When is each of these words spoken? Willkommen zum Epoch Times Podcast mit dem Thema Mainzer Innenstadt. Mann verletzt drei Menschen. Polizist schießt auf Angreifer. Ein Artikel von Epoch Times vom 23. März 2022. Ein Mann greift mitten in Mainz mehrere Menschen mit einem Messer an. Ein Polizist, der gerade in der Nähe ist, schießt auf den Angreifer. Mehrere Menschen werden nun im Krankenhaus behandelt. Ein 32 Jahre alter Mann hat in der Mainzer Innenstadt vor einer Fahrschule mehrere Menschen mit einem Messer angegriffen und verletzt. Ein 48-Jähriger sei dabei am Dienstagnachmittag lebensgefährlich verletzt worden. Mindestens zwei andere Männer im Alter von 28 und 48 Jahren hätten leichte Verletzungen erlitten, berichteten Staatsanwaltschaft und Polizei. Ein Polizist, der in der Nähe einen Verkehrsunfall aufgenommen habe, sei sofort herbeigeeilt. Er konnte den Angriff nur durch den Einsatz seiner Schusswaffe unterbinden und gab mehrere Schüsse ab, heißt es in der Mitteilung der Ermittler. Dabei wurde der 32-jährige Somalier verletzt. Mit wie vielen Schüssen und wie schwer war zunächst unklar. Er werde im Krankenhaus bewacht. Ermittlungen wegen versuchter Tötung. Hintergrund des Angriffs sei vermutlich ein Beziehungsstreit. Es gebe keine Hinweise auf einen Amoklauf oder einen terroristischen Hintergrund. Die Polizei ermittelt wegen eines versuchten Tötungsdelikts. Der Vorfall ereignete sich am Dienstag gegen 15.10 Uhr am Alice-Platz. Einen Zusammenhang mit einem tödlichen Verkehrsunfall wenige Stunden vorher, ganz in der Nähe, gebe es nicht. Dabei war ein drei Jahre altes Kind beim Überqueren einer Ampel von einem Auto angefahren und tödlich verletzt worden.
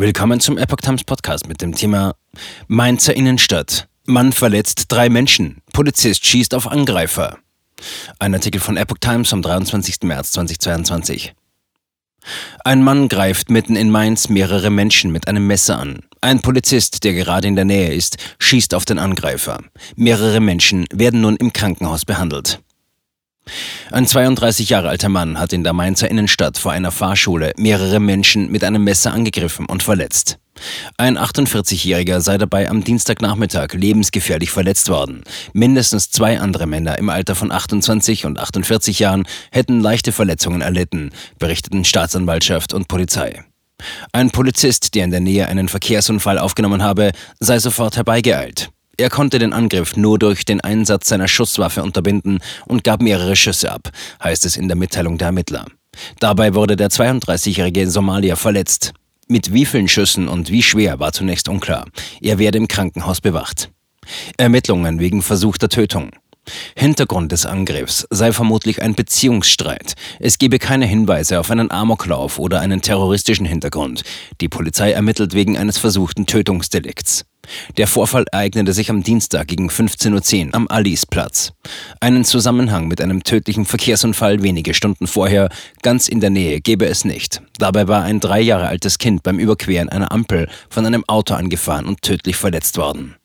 Willkommen 0.00 0.38
zum 0.38 0.58
Epoch 0.58 0.76
Times 0.76 1.02
Podcast 1.02 1.48
mit 1.48 1.60
dem 1.60 1.74
Thema 1.74 2.14
Mainzer 2.68 3.16
Innenstadt. 3.16 3.88
Mann 4.06 4.30
verletzt 4.30 4.84
drei 4.90 5.08
Menschen. 5.08 5.60
Polizist 5.72 6.24
schießt 6.24 6.54
auf 6.54 6.68
Angreifer. 6.68 7.38
Ein 8.20 8.32
Artikel 8.32 8.60
von 8.60 8.76
Epoch 8.76 8.98
Times 9.00 9.30
vom 9.30 9.42
23. 9.42 10.04
März 10.04 10.30
2022. 10.30 11.34
Ein 12.64 12.84
Mann 12.84 13.08
greift 13.08 13.50
mitten 13.50 13.74
in 13.74 13.90
Mainz 13.90 14.28
mehrere 14.28 14.70
Menschen 14.70 15.10
mit 15.10 15.26
einem 15.26 15.48
Messer 15.48 15.80
an. 15.80 15.98
Ein 16.20 16.42
Polizist, 16.42 17.02
der 17.02 17.14
gerade 17.14 17.48
in 17.48 17.56
der 17.56 17.64
Nähe 17.64 17.92
ist, 17.92 18.18
schießt 18.38 18.74
auf 18.74 18.84
den 18.84 19.00
Angreifer. 19.00 19.58
Mehrere 19.96 20.38
Menschen 20.38 20.84
werden 20.92 21.22
nun 21.22 21.34
im 21.34 21.52
Krankenhaus 21.52 22.04
behandelt. 22.04 22.60
Ein 23.90 24.06
32 24.06 24.68
Jahre 24.68 24.90
alter 24.90 25.08
Mann 25.08 25.40
hat 25.40 25.54
in 25.54 25.64
der 25.64 25.72
Mainzer 25.72 26.10
Innenstadt 26.10 26.58
vor 26.58 26.72
einer 26.72 26.90
Fahrschule 26.90 27.52
mehrere 27.56 28.00
Menschen 28.00 28.50
mit 28.50 28.62
einem 28.62 28.84
Messer 28.84 29.14
angegriffen 29.14 29.64
und 29.64 29.82
verletzt. 29.82 30.38
Ein 30.98 31.16
48-Jähriger 31.16 32.20
sei 32.20 32.36
dabei 32.36 32.68
am 32.68 32.84
Dienstagnachmittag 32.84 33.72
lebensgefährlich 33.72 34.50
verletzt 34.50 34.90
worden. 34.90 35.22
Mindestens 35.54 36.10
zwei 36.10 36.38
andere 36.38 36.66
Männer 36.66 36.98
im 36.98 37.08
Alter 37.08 37.34
von 37.34 37.50
28 37.50 38.26
und 38.26 38.38
48 38.38 38.98
Jahren 38.98 39.26
hätten 39.52 39.80
leichte 39.80 40.12
Verletzungen 40.12 40.60
erlitten, 40.60 41.10
berichteten 41.38 41.84
Staatsanwaltschaft 41.84 42.74
und 42.74 42.88
Polizei. 42.88 43.42
Ein 44.12 44.30
Polizist, 44.30 44.96
der 44.96 45.04
in 45.04 45.12
der 45.12 45.20
Nähe 45.20 45.46
einen 45.46 45.68
Verkehrsunfall 45.68 46.38
aufgenommen 46.38 46.82
habe, 46.82 47.12
sei 47.40 47.58
sofort 47.58 47.96
herbeigeeilt. 47.96 48.70
Er 49.00 49.10
konnte 49.10 49.38
den 49.38 49.52
Angriff 49.52 49.96
nur 49.96 50.18
durch 50.18 50.44
den 50.44 50.60
Einsatz 50.60 51.08
seiner 51.08 51.28
Schusswaffe 51.28 51.84
unterbinden 51.84 52.40
und 52.66 52.82
gab 52.82 53.00
mehrere 53.00 53.36
Schüsse 53.36 53.70
ab, 53.70 53.90
heißt 54.22 54.44
es 54.44 54.56
in 54.56 54.66
der 54.66 54.76
Mitteilung 54.76 55.18
der 55.18 55.26
Ermittler. 55.26 55.66
Dabei 56.18 56.54
wurde 56.54 56.74
der 56.74 56.90
32-jährige 56.90 57.88
Somalier 57.88 58.34
verletzt. 58.36 58.92
Mit 59.28 59.52
wie 59.52 59.66
vielen 59.66 59.86
Schüssen 59.86 60.26
und 60.26 60.50
wie 60.50 60.64
schwer 60.64 60.98
war 60.98 61.12
zunächst 61.12 61.48
unklar. 61.48 61.86
Er 62.20 62.40
werde 62.40 62.58
im 62.58 62.66
Krankenhaus 62.66 63.20
bewacht. 63.20 63.70
Ermittlungen 64.36 64.98
wegen 64.98 65.22
versuchter 65.22 65.68
Tötung. 65.68 66.10
Hintergrund 66.74 67.30
des 67.30 67.46
Angriffs 67.46 68.04
sei 68.10 68.32
vermutlich 68.32 68.82
ein 68.82 68.96
Beziehungsstreit. 68.96 69.94
Es 70.18 70.38
gebe 70.38 70.58
keine 70.58 70.86
Hinweise 70.86 71.38
auf 71.38 71.52
einen 71.52 71.70
Amoklauf 71.70 72.40
oder 72.40 72.60
einen 72.60 72.82
terroristischen 72.82 73.46
Hintergrund. 73.46 74.02
Die 74.40 74.48
Polizei 74.48 74.90
ermittelt 74.90 75.34
wegen 75.34 75.56
eines 75.56 75.78
versuchten 75.78 76.26
Tötungsdelikts. 76.26 77.26
Der 77.76 77.86
Vorfall 77.86 78.24
ereignete 78.32 78.72
sich 78.72 78.90
am 78.90 79.02
Dienstag 79.02 79.48
gegen 79.48 79.68
15.10 79.68 80.46
Uhr 80.46 80.54
am 80.54 80.66
Alice-Platz. 80.68 81.52
Einen 82.00 82.24
Zusammenhang 82.24 82.88
mit 82.88 83.00
einem 83.00 83.22
tödlichen 83.24 83.64
Verkehrsunfall 83.64 84.42
wenige 84.42 84.74
Stunden 84.74 85.06
vorher, 85.06 85.48
ganz 85.82 86.08
in 86.08 86.20
der 86.20 86.30
Nähe, 86.30 86.60
gebe 86.60 86.86
es 86.86 87.04
nicht. 87.04 87.42
Dabei 87.58 87.88
war 87.88 88.02
ein 88.02 88.20
drei 88.20 88.40
Jahre 88.40 88.68
altes 88.68 88.98
Kind 88.98 89.22
beim 89.22 89.38
Überqueren 89.38 89.88
einer 89.88 90.12
Ampel 90.12 90.48
von 90.70 90.86
einem 90.86 91.04
Auto 91.06 91.34
angefahren 91.34 91.86
und 91.86 92.02
tödlich 92.02 92.36
verletzt 92.36 92.78
worden. 92.78 93.18